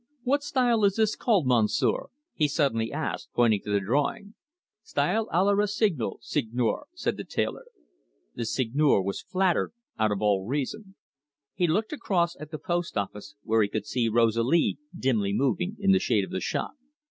What 0.23 0.41
style 0.41 0.83
is 0.83 0.95
this 0.95 1.15
called, 1.15 1.45
Monsieur?" 1.45 2.07
he 2.33 2.47
suddenly 2.47 2.91
asked, 2.91 3.29
pointing 3.35 3.61
to 3.61 3.69
the 3.71 3.79
drawing. 3.79 4.33
"Style 4.81 5.29
a 5.31 5.43
la 5.43 5.51
Rossignol, 5.51 6.17
Seigneur," 6.21 6.87
said 6.95 7.17
the 7.17 7.23
tailor. 7.23 7.65
The 8.33 8.45
Seigneur 8.45 8.99
was 9.03 9.21
flattered 9.21 9.73
out 9.99 10.11
of 10.11 10.19
all 10.19 10.47
reason. 10.47 10.95
He 11.53 11.67
looked 11.67 11.93
across 11.93 12.35
at 12.39 12.49
the 12.49 12.57
post 12.57 12.97
office, 12.97 13.35
where 13.43 13.61
he 13.61 13.69
could 13.69 13.85
see 13.85 14.09
Rosalie 14.09 14.79
dimly 14.97 15.33
moving 15.33 15.75
in 15.79 15.91
the 15.91 15.99
shade 15.99 16.23
of 16.23 16.31
the 16.31 16.41
shop. 16.41 16.71